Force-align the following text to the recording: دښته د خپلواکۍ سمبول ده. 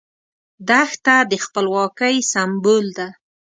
دښته 0.67 1.15
د 1.31 1.33
خپلواکۍ 1.45 2.15
سمبول 2.31 2.85
ده. 2.97 3.07